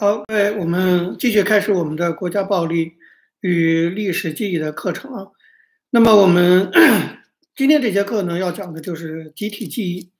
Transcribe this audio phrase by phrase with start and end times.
[0.00, 2.94] 好，哎，我们继续开始我们的国家暴力
[3.42, 5.26] 与历史记忆的课程啊。
[5.90, 6.70] 那么我们
[7.54, 10.10] 今天这节课呢，要讲的就是集体记忆。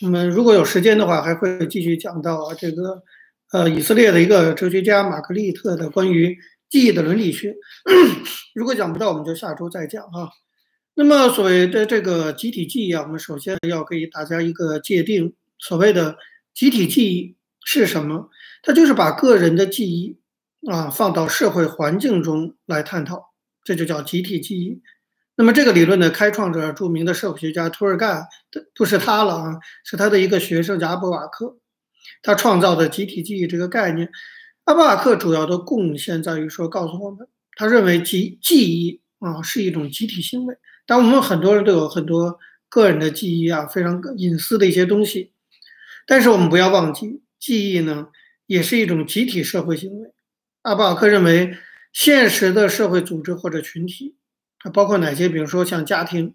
[0.00, 3.02] 我们如果有时间的话，还会继续讲到这个
[3.52, 6.38] 呃以色列的一个哲学家玛格丽特的关于
[6.70, 7.54] 记忆的伦理学。
[8.56, 10.30] 如果讲不到，我们就下周再讲啊。
[10.94, 16.16] 那么所谓的这个集体记忆啊，我们首先要给大家一个界定，所谓的
[16.54, 18.30] 集体记忆是什么？
[18.62, 20.18] 它就是把个人的记忆
[20.70, 23.32] 啊放到社会环境中来探讨，
[23.64, 24.80] 这就叫集体记忆。
[25.36, 28.26] 那么这个理论的开创者，著名的社会学家图尔干，
[28.74, 31.56] 不是他了啊，是他的一个学生叫阿布瓦克，
[32.22, 34.10] 他创造的集体记忆这个概念。
[34.64, 40.54] 阿布瓦克主要的贡献在于说，告诉我们，他认为集记忆啊是一种集体行为。
[40.84, 45.32] 但我们很多人都有很多个人的记忆啊，非常隐私的一些东西，
[46.06, 48.08] 但是我们不要忘记，记忆呢。
[48.50, 50.10] 也是一种集体社会行为。
[50.62, 51.56] 阿巴尔克认为，
[51.92, 54.16] 现实的社会组织或者群体，
[54.58, 55.28] 它包括哪些？
[55.28, 56.34] 比如说像家庭、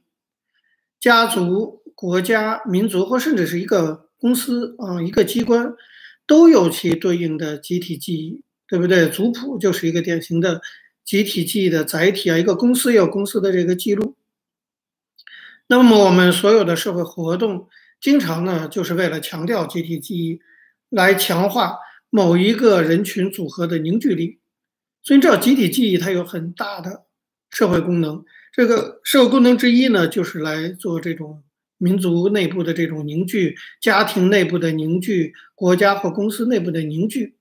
[0.97, 5.73] 家族、国家、民族，或甚至是一个公司啊，一个机关，
[6.25, 9.09] 都有其对应的集体记忆，对不对？
[9.09, 10.61] 族谱就是一个典型的
[11.03, 12.37] 集体记忆的载体啊。
[12.37, 14.15] 一个公司有公司的这个记录。
[15.67, 17.67] 那么我们所有的社会活动，
[17.99, 20.39] 经常呢，就是为了强调集体记忆，
[20.87, 21.79] 来强化。
[22.15, 24.39] 某一个人群组合的凝聚力，
[25.03, 27.03] 所以你知道集体记忆它有很大的
[27.49, 28.23] 社会功能。
[28.53, 31.43] 这个社会功能之一呢，就是来做这种
[31.77, 37.35] 民族内部的这种凝聚、家庭内部的凝聚、国家或公司内部的凝聚。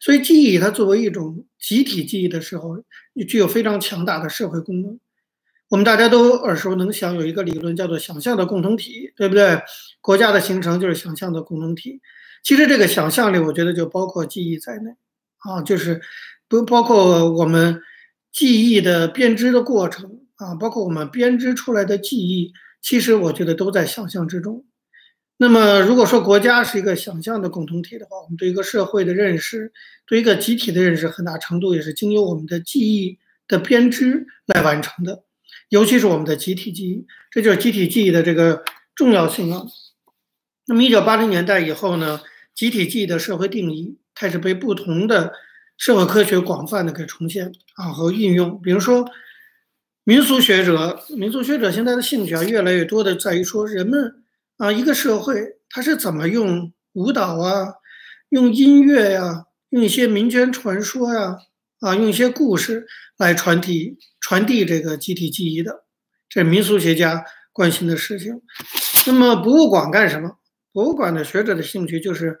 [0.00, 2.82] 所以记忆它作为一种集体记忆的时候，
[3.28, 4.98] 具有非常强大的社会功能。
[5.68, 9.60] 我们大家都耳熟能详，有一个理论叫做想象的共同体，对不对？
[10.00, 12.00] 国家的形成就是想象的共同体。
[12.42, 14.90] 其实这个想象力，我觉得就包括记忆在内，
[15.38, 16.00] 啊，就是
[16.48, 17.80] 不包括我们
[18.32, 24.64] 记忆的编织的过程啊，包括我们编织出来的记忆，其实我觉得都在想象之中。
[25.40, 29.72] 那么，如果说国家是一个想象的共同体的话，我们对一个社会的认识，
[30.04, 35.22] 对一个集体的认识，很大程度也是经由我们的记忆的编织来完成的，
[35.68, 38.64] 尤其是我们的集体记忆，这就是集体记忆的这个
[38.96, 39.64] 重要性啊。
[40.66, 42.20] 那么，一九八零年代以后呢，
[42.58, 45.32] 集体记忆的社会定义开始被不同的
[45.76, 48.60] 社会科学广泛的给重现啊和运用。
[48.60, 49.08] 比如说，
[50.02, 54.24] 民俗学者，民俗学者现在的兴趣啊，越来越多的在于说，人们
[54.56, 57.74] 啊，一个社会它是怎么用舞蹈啊，
[58.30, 61.38] 用音乐呀，用一些民间传说呀，
[61.78, 65.84] 啊，用一些故事来传递传递这个集体记忆的，
[66.28, 68.42] 这是民俗学家关心的事情。
[69.06, 70.38] 那么，博物馆干什么？
[70.72, 72.38] 博物馆的学者的兴趣就是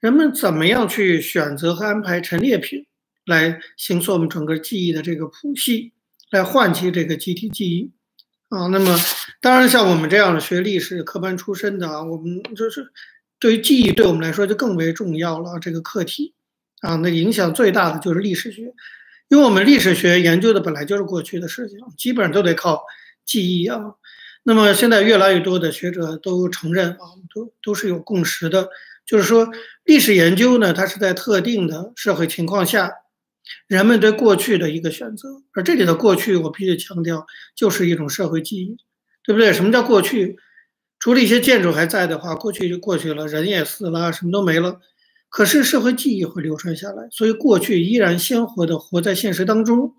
[0.00, 2.86] 人们怎么样去选择和安排陈列品，
[3.26, 5.92] 来形塑我们整个记忆的这个谱系，
[6.30, 7.90] 来唤起这个集体记忆
[8.48, 8.66] 啊。
[8.68, 8.96] 那么，
[9.40, 12.90] 当然像我们这样的学历史科班出身的啊，我们就是
[13.38, 15.58] 对于记忆对我们来说就更为重要了。
[15.60, 16.34] 这个课题
[16.80, 18.72] 啊，那影响最大的就是历史学，
[19.28, 22.82] 因为我们历史学研究的本来就是过去的事情，基本上都得靠
[23.26, 23.78] 记忆啊。
[24.42, 28.68] 那么现在越来越多的学者都承认啊，都都是有共识的，
[29.06, 29.48] 就是说
[29.84, 32.92] 历史研究呢，它是在特定的社会情况下，
[33.66, 35.42] 人们对过去的一个选择。
[35.52, 38.76] 而这里的过去，我必须强调，就是一种社会记忆，
[39.24, 39.52] 对不对？
[39.52, 40.36] 什么叫过去？
[40.98, 44.80] 除了一些建筑还在的话，过去就过去了，人也死了，什么都没了。
[45.28, 49.94] 可是社会记忆会流传下来，所以过去依然鲜活的活在现实当中。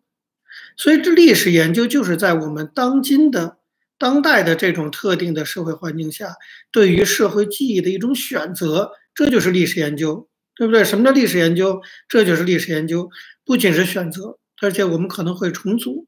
[0.76, 3.61] 所以这历史研究就是在我们当今的。
[4.02, 6.34] 当代的这种特定的社会环境下，
[6.72, 10.84] 对于社会记忆的一种选择，这就是历史研究，对不对？
[10.84, 11.80] 什么叫历史研究？
[12.10, 13.08] 这就是历史研究，
[13.46, 16.08] 不仅是选择，而且我们可能会重组，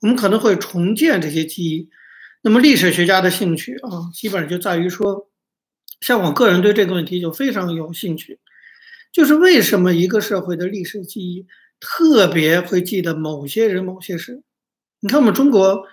[0.00, 1.88] 我们可能会重建这些记忆。
[2.42, 5.30] 那么历史学家的兴趣啊，基本上就在于说，
[6.00, 8.40] 像我个人对这个问题就非常有兴趣，
[9.12, 11.46] 就是为什么一个社会的历史记忆
[11.78, 14.42] 特别会记得某些人、某些事？
[14.98, 15.86] 你看我们中国。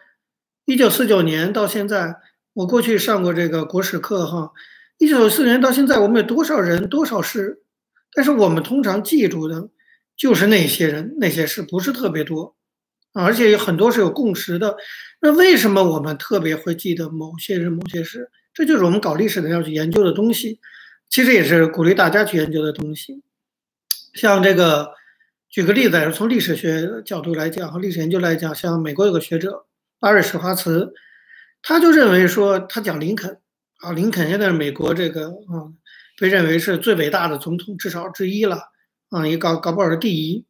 [0.67, 2.17] 一九四九年到现在，
[2.51, 4.51] 我过去上过这个国史课哈。
[4.97, 7.61] 一九四年到现在，我们有多少人、多少事？
[8.13, 9.69] 但是我们通常记住的，
[10.17, 12.57] 就是那些人、那些事，不是特别多。
[13.13, 14.75] 而且有很多是有共识的。
[15.21, 18.29] 那为什么我们特别会记得某些人、某些事？
[18.53, 20.59] 这就是我们搞历史的要去研究的东西。
[21.07, 23.23] 其实也是鼓励大家去研究的东西。
[24.13, 24.91] 像这个，
[25.49, 29.66] 举个例子，从历史学角度来讲和历史研究来讲，像美国有个学者。
[29.99, 30.93] 巴瑞史华茨，
[31.61, 33.39] 他就认为说，他讲林肯
[33.79, 35.73] 啊，林肯现在是美国这个啊，
[36.19, 38.59] 被认为是最伟大的总统至少之一了
[39.09, 40.45] 啊，也搞搞不好是第一。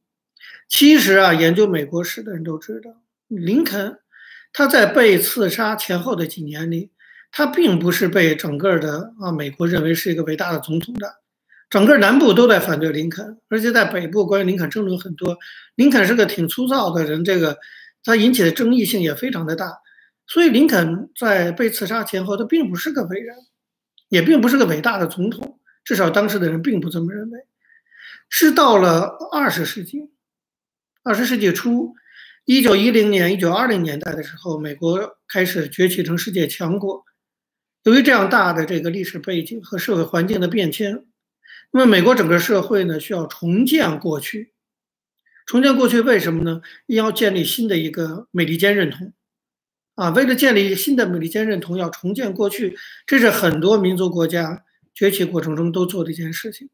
[0.67, 2.91] 其实啊，研究美国史的人都知道，
[3.27, 3.99] 林肯
[4.51, 6.91] 他在被刺杀前后的几年里，
[7.31, 11.15] 他并不是被整个的啊美国认为是一个伟大的总统的，
[11.69, 15.37] 整个南部都在反对林肯，而且在北部关于林肯争论很多。
[15.75, 17.57] 林肯是个挺粗糙的人，这个
[18.07, 19.81] 他引起的争议性也非常的大。
[20.27, 23.35] 所以林肯在被刺杀前后，他并不是个伟人，
[24.07, 27.39] 也并不是个伟大的总统，至少当时的人并不这么认为。
[28.29, 30.09] 是到了二十世纪。
[31.03, 31.95] 二十世纪初，
[32.45, 37.03] 一九一零年、一九二零年代的时候，美国开始崛起成世界强国。
[37.83, 41.05] 由于这样大的这个历史背景和社会环境的变迁，
[41.71, 44.53] 那么美国整个社会呢需要重建过去。
[45.47, 46.61] 重建过去为什么呢？
[46.85, 49.11] 要建立新的一个美利坚认同
[49.95, 50.11] 啊！
[50.11, 52.77] 为了建立新的美利坚认同，要重建过去，
[53.07, 54.63] 这是很多民族国家
[54.93, 56.69] 崛起过程中都做的一件事情。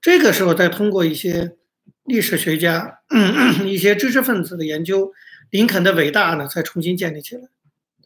[0.00, 1.56] 这个时候，再通过一些。
[2.04, 3.00] 历史学家、
[3.66, 5.12] 一些知识分子的研究，
[5.50, 7.42] 林肯的伟大呢，才重新建立起来。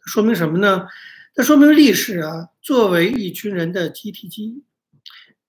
[0.07, 0.87] 说明什么呢？
[1.35, 4.63] 它说明历史啊，作为一群人的集体记忆，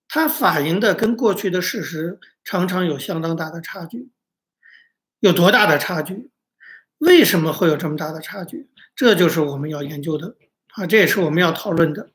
[0.07, 4.09] 它反映的跟过去的事实常常有相当大的差距。
[5.23, 6.29] 有多大的差距？
[6.97, 8.67] 为什么会有这么大的差距？
[8.93, 10.35] 这就是我们要研究的
[10.73, 12.09] 啊，这也是我们要讨论的。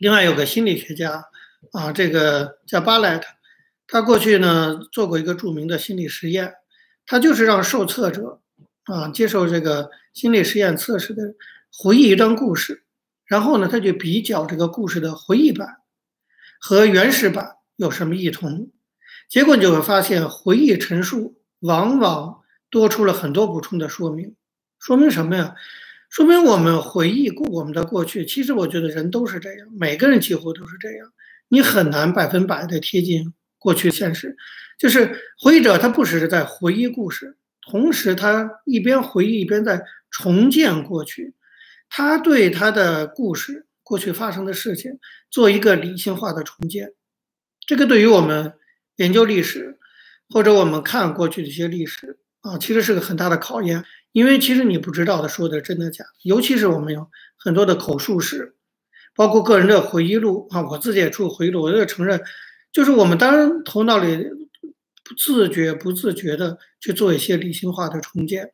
[0.00, 1.24] 另外，有个心理学家
[1.72, 3.26] 啊，这个叫巴莱特。
[3.86, 6.52] 他过去呢做过一个著名的心理实验，
[7.06, 8.42] 他就是让受测者
[8.82, 11.34] 啊接受这个心理实验测试的
[11.72, 12.84] 回忆一段故事，
[13.24, 15.78] 然后呢他就比较这个故事的回忆版
[16.60, 18.70] 和原始版有什么异同，
[19.26, 24.34] 结果你就会发现回忆陈述往往多出了很多补充的说明，
[24.78, 25.54] 说明什么呀？
[26.10, 31.12] 说明我们回忆过我们的过去，其实我觉得人都是这样，每个人几乎都是这样，
[31.48, 33.32] 你很难百分百的贴近。
[33.58, 34.36] 过去现实，
[34.78, 41.32] 就是回忆者，他不只是在回忆故事，同时他一边回忆一边在重建过去，
[41.88, 44.98] 他对他的故事过去发生的事情
[45.30, 46.92] 做一个理性化的重建。
[47.66, 48.52] 这个对于我们
[48.96, 49.78] 研究历史，
[50.34, 58.56] 或者我们看过去的一些历史啊，其实是个很大的考验，因为其实你不知道他说的真的假，尤其是我们有很多的口述史，
[59.14, 62.20] 包括个人的回忆录啊，我自己也出回忆录，我也承认。
[62.72, 64.26] 就是我们当然头脑里
[65.04, 68.50] 不自觉、不自觉的去做一些理性化的重建，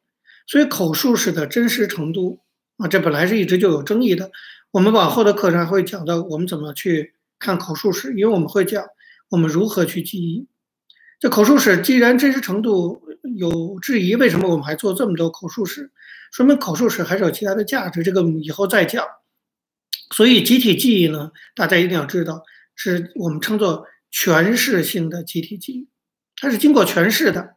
[0.47, 2.41] 所以口述史的真实程度
[2.77, 4.31] 啊，这本来是一直就有争议的。
[4.71, 8.85] 我们往后的课程还会讲到我们怎么去看口述史，因为我们会讲
[9.31, 10.47] 我们如何去记忆。
[11.21, 13.01] 这口述史既然真实程度
[13.37, 15.93] 有质疑，为什么我们还做这么多口述史？
[16.33, 18.03] 说明口述史还是有其他的价值。
[18.03, 19.07] 这个以后再讲。
[20.13, 22.43] 所以集体记忆呢，大家一定要知道，
[22.75, 23.87] 是我们称作。
[24.13, 25.89] 诠释性的集体记忆，
[26.35, 27.55] 它是经过诠释的。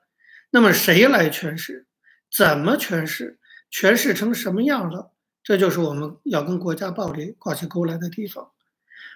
[0.51, 1.87] 那么谁来诠释？
[2.31, 3.39] 怎么诠释？
[3.71, 5.11] 诠释成什么样了？
[5.43, 8.51] 这就是我们要跟国家暴力挂起钩来的地方。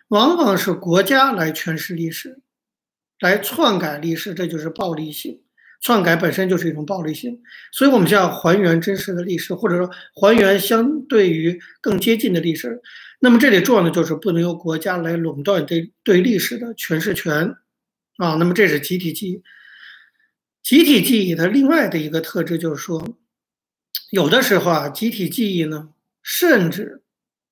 [0.07, 2.41] 往往是国家来诠释历史，
[3.19, 5.41] 来篡改历史，这就是暴力性。
[5.79, 7.39] 篡改本身就是一种暴力性，
[7.71, 12.81] 所以我们就要还原真实的历史，或者说还原相对于更接近的历史。
[13.19, 17.55] 那么这里重要的就是不能由国家来垄断对对历史的诠释权
[18.17, 18.35] 啊。
[18.35, 19.43] 那么这是集体记忆，
[20.63, 23.15] 集体记忆的另外的一个特质就是说，
[24.09, 25.89] 有的时候啊，集体记忆呢，
[26.23, 27.03] 甚至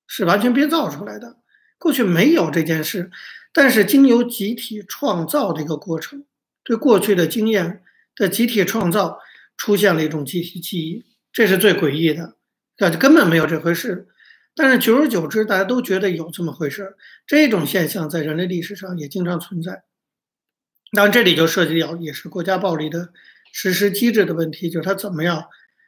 [0.08, 1.36] 是完全编造出来的，
[1.78, 3.10] 过去没有这件事，
[3.56, 6.26] 但是经由集体创造的一个过程，
[6.62, 7.82] 对过去的经验。
[8.14, 9.18] 的集体创造
[9.58, 12.36] 出现了一种集体记忆，这是最诡异的，
[12.78, 14.08] 那就根本没有这回事。
[14.54, 16.96] 但是久而久之，大家都觉得有这么回事。
[17.26, 19.84] 这种现象在人类历史上也经常存在。
[20.92, 23.10] 当然，这里就涉及到也是国家暴力的
[23.52, 25.44] 实施机制的问题，就是它怎么样，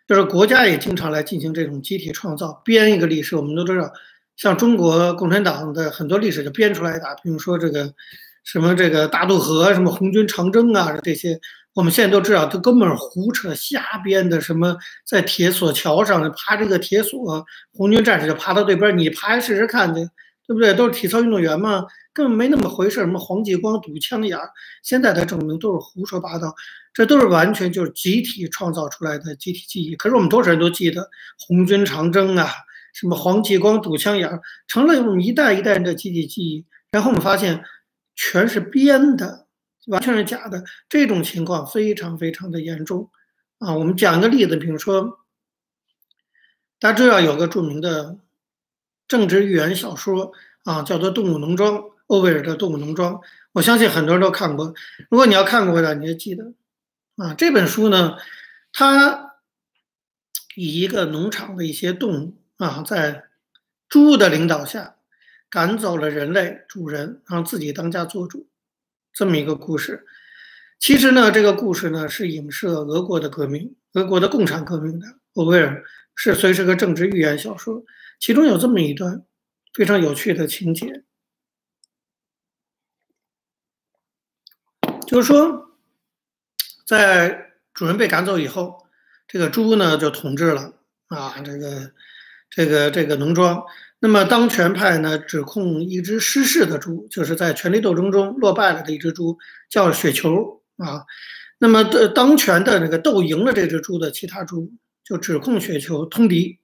[0.06, 3.37] 就是国家也经常来进行这种集体创造，编一个历史。
[3.37, 3.90] 我们都知道，
[4.38, 7.92] 像中国共产党的很多历史就编出来的，比如说这个
[8.45, 11.38] 什么这个大渡河、什么红军长征啊这些。
[11.75, 14.40] 我们现在都知道，他根本胡扯瞎编的。
[14.40, 14.76] 什么
[15.07, 20.00] 在铁索桥上爬这个铁索，红军战士就爬到对边，你爬试试看去，
[20.45, 20.75] 对不对？
[20.75, 22.97] 都是体操运动员嘛，根本没那么回事。
[22.97, 24.37] 什么黄继光堵枪眼，
[24.83, 26.52] 现在才证明都是胡说八道，
[26.92, 29.95] 这都是完全就是集体创造出来的集体记忆。
[29.95, 32.50] 可是我们多少人都记得红军长征啊，
[32.99, 36.67] 什么黄继光堵枪眼，成了我们一代一代人的集体记忆。
[36.90, 37.62] 然后我们发现，
[38.14, 39.47] 全是编的。
[39.87, 43.11] 完全是假的，这种情况非常非常的严重
[43.59, 43.73] 啊！
[43.73, 45.21] 我们讲一个例子，比如说，
[46.78, 48.19] 大家知道有个著名的
[49.07, 50.33] 政治寓言小说
[50.64, 51.76] 啊，叫做《动物农庄》
[52.09, 53.14] 欧威尔的《动物农庄》，
[53.52, 54.75] 我相信很多人都看过。
[55.09, 56.52] 如果你要看过的，你就记得
[57.17, 58.19] 啊，这本书呢，
[58.73, 59.37] 它
[60.55, 63.24] 以一个农场的一些动物啊，在
[63.88, 64.96] 猪的领导下
[65.48, 68.46] 赶走了人类主人，让自己当家做主，
[69.12, 70.06] 这么一个故事。
[70.78, 75.06] 其实呢，这个故事呢是影射俄国的革命，俄国的共产革命的。
[75.34, 75.84] 欧威尔
[76.14, 77.84] 是虽是个政治寓言小说，
[78.18, 79.24] 其中有这么一段
[79.72, 81.04] 非常有趣的情节。
[85.06, 85.70] 就是说，
[86.84, 88.86] 在主人被赶走以后，
[89.26, 90.74] 这个猪呢就统治了
[91.06, 91.92] 啊，这个
[92.50, 93.62] 这个这个农庄。
[93.99, 99.38] 那么当权派呢指控一只失势的猪，就是在权力斗争中落败了的一只猪，
[99.69, 101.05] 叫雪球啊。
[101.59, 104.73] 那么的当权的那个斗赢了这只猪的其他猪，
[105.05, 106.59] 就指控雪球通敌，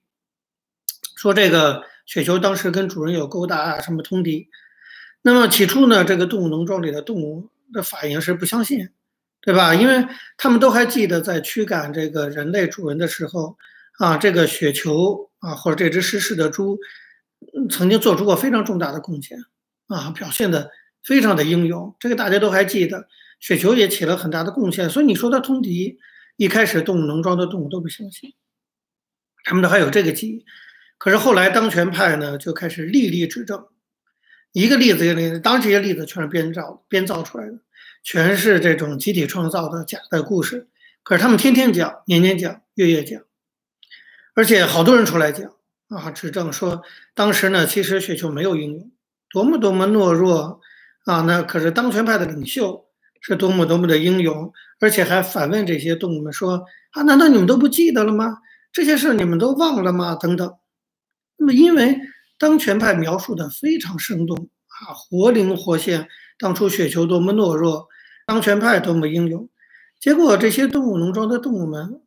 [1.15, 4.47] 说这个雪球当时跟主人有勾搭啊，什么通敌。
[5.21, 7.49] 那么起初呢，这个动物农庄里的动物。
[7.73, 8.87] 的反应是不相信，
[9.41, 9.73] 对吧？
[9.73, 13.57] 因为他们都还记得在驱赶这个人类主人的时候，
[13.99, 16.79] 啊，这个雪球啊，或者这只失势的猪，
[17.69, 19.37] 曾经做出过非常重大的贡献，
[19.87, 20.71] 啊，表现的
[21.03, 21.95] 非常的英勇。
[21.99, 23.07] 这个大家都还记得，
[23.39, 24.89] 雪球也起了很大的贡献。
[24.89, 25.97] 所以你说他通敌，
[26.35, 28.33] 一开始动物农庄的动物都不相信，
[29.43, 30.45] 他们都还有这个记忆。
[30.97, 33.65] 可是后来当权派呢，就开始例例指证。
[34.51, 37.59] 一个例子一个例子，当这些例子全是编造编造出来的，
[38.01, 40.69] 全是这种集体创造的假的故事。
[41.03, 43.21] 可是他们天天讲，年年讲，月月讲，
[44.35, 45.51] 而且好多人出来讲
[45.89, 46.83] 啊，指证说
[47.15, 48.91] 当时呢，其实雪球没有英勇，
[49.31, 50.61] 多么多么懦弱
[51.05, 51.21] 啊！
[51.21, 52.85] 那可是当权派的领袖
[53.21, 58.37] 是多么多么的英勇，而且还反问这些动物们说啊，难道你们都不记得了吗？
[58.71, 60.15] 这些事你们都忘了吗？
[60.15, 60.55] 等等。
[61.37, 61.99] 那么因为。
[62.37, 66.09] 当权派描述的非常生动啊，活灵活现。
[66.37, 67.87] 当初雪球多么懦弱，
[68.27, 69.49] 当权派多么英勇。
[70.01, 72.01] 结果这些动物农庄的动物们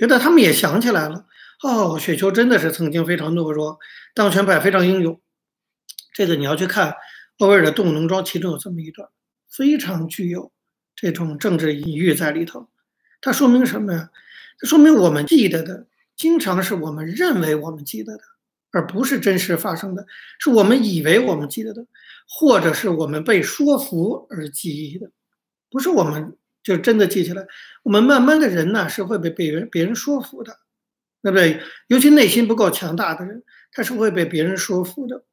[0.00, 1.26] 觉得他们也想起来了。
[1.62, 3.78] 哦，雪球真的是曾经非常懦弱，
[4.14, 5.20] 当权派非常英勇。
[6.14, 6.94] 这个你要去看
[7.38, 9.10] 欧威尔的《动物农庄》，其中有这么一段，
[9.46, 10.52] 非常具有
[10.96, 12.70] 这种政治隐喻在里头。
[13.20, 14.08] 它说明什么呀？
[14.58, 18.22] 它说明我们记得的，经常是我们认为我们记得的。
[18.72, 20.06] 而不是真实发生的，
[20.38, 21.84] 是我们以为我们记得的，
[22.26, 25.10] 或者是我们被说服而记忆的，
[25.68, 27.46] 不是我们就真的记起来。
[27.82, 30.58] 我们慢慢的人呢，是会被别人别人说服的，
[31.22, 31.60] 对不对？
[31.88, 35.24] 尤其内心不够强大的人，他是会被别人说服的。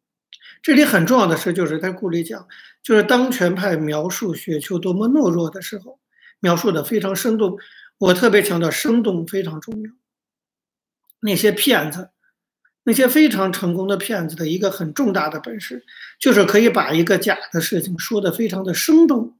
[0.62, 2.48] 这里很重要的是，就是在故里讲，
[2.81, 6.00] 就是当权派描述雪球多么懦弱的时候，
[6.39, 7.57] 描述的非常生动。
[7.98, 9.91] 我特别强调，生动非常重要。
[11.22, 12.10] 那些骗子。
[12.84, 15.84] 那些非常成功的骗子的一个很重大的本事，
[16.22, 19.37] 就是可以把一个假的事情说得非常的生动，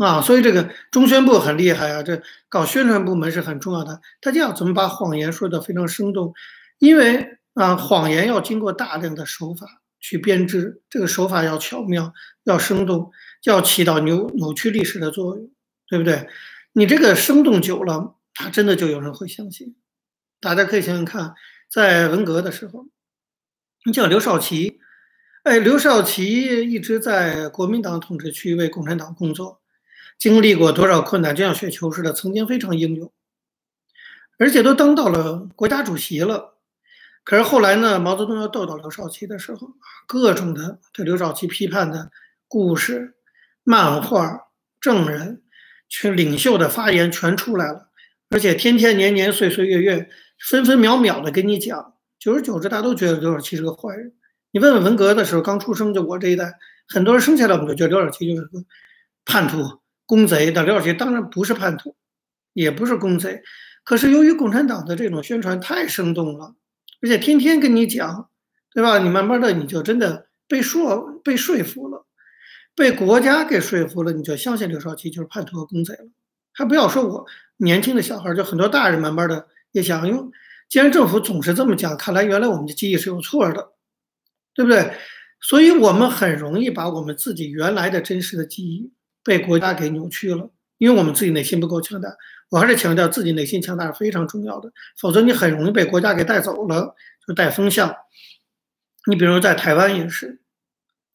[0.00, 6.32] 啊，所以这个中宣部很厉害啊，这搞宣传部门是很重要的，他就要怎么把谎言说得非常生动，
[6.78, 12.14] 因为啊，谎言要经过大量的手法去编织，这个手法要巧妙，
[12.44, 13.12] 要生动，
[13.44, 15.50] 要起到扭扭曲历史的作用，
[15.86, 16.28] 对不对？
[16.72, 19.76] 你这个生动久了，他真的就有人会相信，
[20.40, 21.34] 大家可以想想看。
[21.68, 22.86] 在文革的时候，
[23.84, 24.80] 你叫刘少奇，
[25.44, 29.59] 哎，刘少奇一直在国民党统治区为共产党工作，
[30.20, 33.10] 经历过多少困难，就像雪球似的，曾经非常英勇，
[34.38, 36.54] 而且都当到了国家主席了。
[37.24, 39.72] 可是后来呢，毛泽东要斗倒刘少奇的时候，
[40.06, 42.12] 各种的对刘少奇批判的
[42.46, 43.14] 故事、
[43.64, 44.48] 漫画、
[44.80, 45.42] 证人、
[45.88, 47.88] 去领袖的发言全出来了，
[48.28, 50.08] 而且天天年年岁岁月月。
[50.48, 54.14] 分分秒秒的跟你讲，久而久之，大家都觉得刘少奇是个坏人。
[54.52, 56.54] 你问问文革的时候刚出生，就我这一代，
[56.88, 58.64] 很多人生下来我们就觉得刘少奇就是个
[59.26, 59.79] 叛徒、
[60.10, 60.50] 公贼。
[60.50, 61.94] 的刘少奇当然不是叛徒，
[62.52, 63.44] 也不是公贼。
[63.84, 66.56] 可是由于共产党的这种宣传太生动了，
[67.00, 68.28] 而且天天跟你讲，
[68.74, 68.98] 对吧？
[68.98, 72.06] 你慢慢的你就真的被说被说服了，
[72.74, 76.08] 被国家给说服了，你就相信刘少奇就是叛徒和公贼了。
[76.52, 77.24] 还不要说我
[77.58, 79.46] 年轻的小孩，就很多大人慢慢的。
[79.72, 80.32] 也想用，
[80.68, 83.68] 既然政府总是这么讲，看来原来我们的记忆是有错的，
[84.52, 84.92] 对不对？
[85.40, 88.92] 所以我们很容易把我们自己原来的真实的记忆
[89.24, 92.08] 被国家给扭曲了，因为我们自己内心不够强大。
[92.48, 96.94] 我还是强调自己内心强大是非常重要的，否则你很容易被国家给带走了，
[97.26, 97.94] 就带风向。
[99.06, 100.40] 你比如在台湾也是，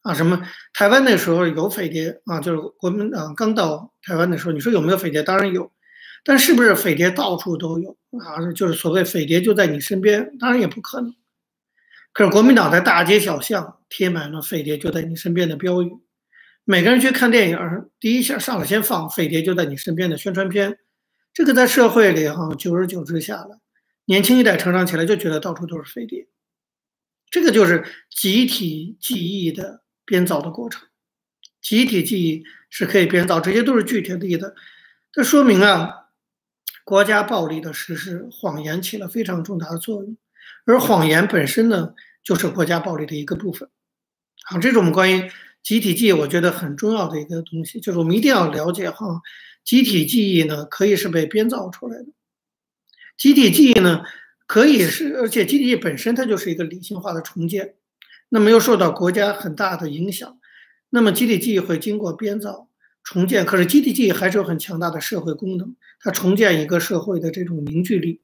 [0.00, 0.40] 啊，什么
[0.72, 5.22] 台湾那时候有匪谍啊，就是国民党刚到台湾的时候，你说有没有匪谍？
[5.22, 5.70] 当然有。
[6.24, 8.50] 但是不是匪谍到处都有啊？
[8.52, 11.14] 就是所谓匪谍就在你身边，当然也不可能。
[12.12, 15.92] 可是国民党在大街小巷贴满了“匪谍就在你身边”的标语，
[16.68, 17.58] 每个人去看电影，
[18.00, 20.80] 第一下上来先放“飞碟就在你身边”的宣传片。
[21.32, 23.60] 这个在社会里哈，久而久之下来，
[24.06, 26.26] 年轻一代成长起来就觉得到处都是飞碟。
[27.30, 30.88] 这个就是集体记忆的编造的过程。
[31.62, 34.56] 集体记忆是可以编造，这些都是具体例子。
[35.12, 36.08] 这说明啊，
[36.82, 40.16] 国家暴力的实施，谎言起了非常重大的作用，
[40.64, 41.94] 而谎言本身呢。
[42.24, 43.70] 就是国家暴力的一个部分，
[44.46, 45.30] 好，这是我们关于
[45.66, 49.20] 集体记忆，我觉得很重要的一个东西，就是我们一定要了解哈，
[49.64, 52.06] 集体记忆呢可以是被编造出来的，
[53.18, 54.04] 集体记忆呢
[54.46, 57.74] 可以是，而且集体记忆本身它就是一个理性化的重建，
[58.28, 60.38] 那么又受到国家很大的影响，
[60.90, 62.68] 那么集体记忆会经过编造
[63.02, 68.20] 重建，可是集体记忆还是有很强大的社会功能，它重建一个社会的这种凝聚力，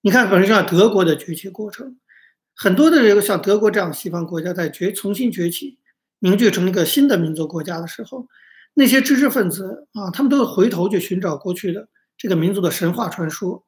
[0.00, 2.00] 你看，本身像德国的崛起过程。
[2.56, 5.78] 很多的这个像德国这样西方国家在崛重新崛起，
[6.24, 8.26] 凝聚成一个新的民族国家的时候，
[8.72, 13.62] 那些知识分子啊，他们都会回头去寻找过去的这个民族的神话传说，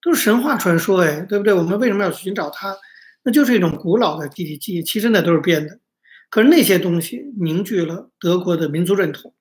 [0.00, 1.52] 都是神话传说哎，对不对？
[1.52, 2.74] 我们为什么要寻找它？
[3.24, 5.80] 那就是一种古老的集体记忆，其实那都是编的。
[6.30, 9.34] 可是那些东西凝聚了德国的民族认同，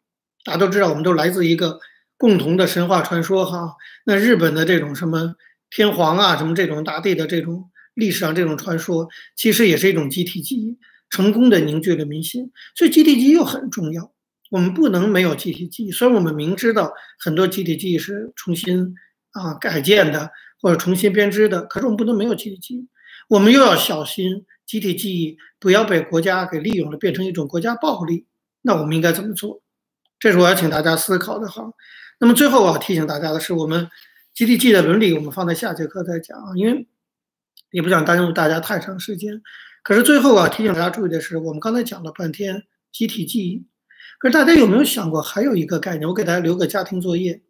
[0.44, 1.80] 大家都知道，我们都来自一个
[2.18, 3.76] 共同的神话传说哈。
[4.06, 5.36] 那日本的这种什么
[5.70, 7.70] 天皇啊，什么这种大地的这种。
[7.94, 10.78] 历史上这种传说其实也是一种集体记忆，
[11.12, 14.12] 成功的凝聚了民心，所以集体记忆又很重要。
[14.50, 18.96] 我们不能没有集体记忆，虽然我们明知道很多集体记忆是重新
[19.32, 22.88] 啊改建的或者重新编织的，可是我们不能没有集体记忆。
[23.28, 28.26] 我们又要小心集体记忆不要被国家给利用了，变成一种国家暴力。
[28.62, 29.62] 那我们应该怎么做？
[30.18, 31.72] 这是我要请大家思考的哈。
[32.20, 33.90] 那么最后我要提醒大家的是，我们
[34.34, 36.88] 集体记忆的伦理，我们放在下节课再讲啊，因为。
[37.70, 39.42] 也不想耽误大家太长时间，
[39.84, 43.66] 可是最后啊，提醒大家注意的是，我们刚才讲了半天集体记忆，
[44.20, 46.08] 可是大家有没有想过还有一个概念？
[46.08, 47.42] 我给大家留个家庭作业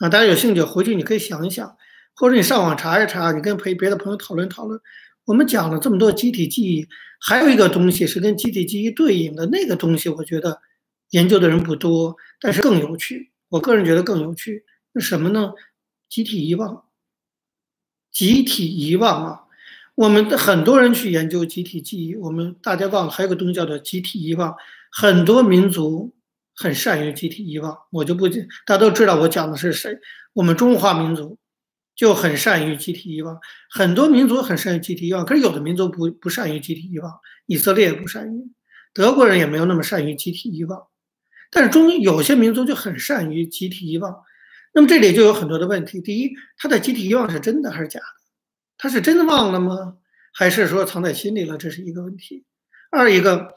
[0.00, 1.76] 啊，大家有兴趣回去你可以想一想，
[2.14, 4.80] 或者你上网查一查，你跟陪别的朋友讨论讨论。
[5.24, 6.88] 我们讲了这么多集体记忆，
[7.20, 10.60] 还有一个东西是跟集体记忆对应的那个东西，我觉得
[11.10, 13.30] 研究的人不多，但是更有趣。
[13.50, 15.52] 我个人觉得更有趣，那什么呢？
[16.08, 16.84] 集体遗忘，
[18.10, 19.47] 集体遗忘啊。
[19.98, 24.54] 我们的很多人去研究集体记忆，我们大家忘了还有个东西叫做集体遗忘。
[24.92, 26.14] 很多民族
[26.54, 29.98] 很善于集体遗忘，我就不，大家都知道我讲的是谁。
[30.34, 31.36] 我们中华民族
[31.96, 37.12] 就很善于集体遗忘，很多民族很善于集体遗忘，可是有的民族不不善于集体遗忘。
[37.46, 38.52] 以色列也不善于，
[38.94, 40.80] 德国人也没有那么善于集体遗忘，
[41.50, 44.16] 但是中有些民族就很善于集体遗忘。
[44.72, 48.17] 那么这里就有很多的问题：第一，他的集体遗忘是真的还是假的？
[48.78, 49.96] 他是真的忘了吗？
[50.32, 51.58] 还是说藏在心里了？
[51.58, 52.44] 这是一个问题。
[52.90, 53.54] 二一个，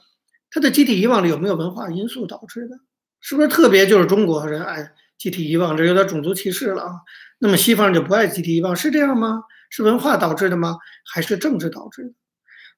[0.50, 2.76] 他的集体遗忘里有没有文化因素导致的？
[3.20, 6.96] 是不是特别就是中国人爱集体遗忘，这有点种族歧视了啊？
[7.38, 9.44] 那么西方人就不爱集体遗忘，是这样吗？
[9.70, 10.80] 是文化导致的吗？
[11.06, 12.14] 还是政治导致的？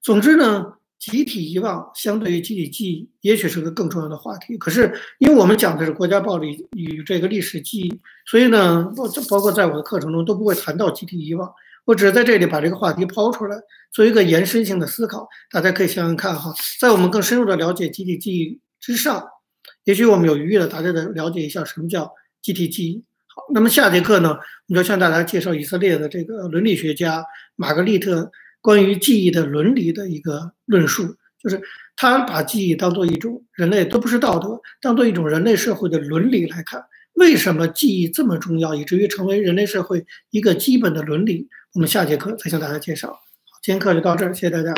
[0.01, 4.57] 总之呢，集体遗忘相对于集体记忆，也许是个更重要的话题。
[4.57, 11.49] 可是因为我们讲的是国家暴力与这个历史记忆，所以呢，包包括在我的课程中都不会谈到集体遗忘。
[11.85, 13.57] 我只是在这里把这个话题抛出来，
[13.91, 15.27] 做一个延伸性的思考。
[15.51, 19.27] 大家可以想想看哈，在我们更深入的了解集体记忆之上，
[19.83, 23.03] 也许我们有余裕的，大家的了解一下什么叫集体记忆。
[23.27, 31.61] 好，那么下节课呢，我们就向大家介绍以色列的这个伦理学家玛格丽特关于记忆的伦理的一个论述，就是
[31.97, 36.85] 他把记忆当做一种人类都不是道德，当做一种人类社会的伦理来看。
[37.13, 41.47] 为什么记忆这么重要，以至于成为人类社会一个基本的伦理？
[41.73, 43.19] 我们下节课再向大家介绍。
[43.63, 44.71] 今天课就到这儿，谢谢大家。